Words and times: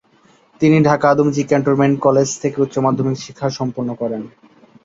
তিনি 0.61 0.77
Dhaka 0.83 1.05
Adamjee 1.09 1.43
cantonment 1.43 1.95
college 2.05 2.29
থেকে 2.41 2.57
উচ্চ 2.61 2.75
মাধ্যমিক 2.85 3.17
শিক্ষা 3.17 3.47
সম্পন্ন 3.59 3.89
করেন। 3.95 4.21